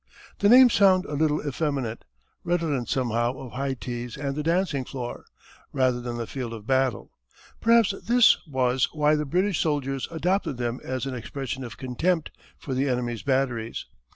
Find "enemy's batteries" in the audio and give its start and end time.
12.89-13.85